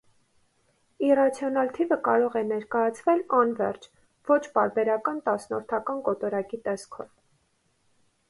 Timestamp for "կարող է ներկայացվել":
2.07-3.21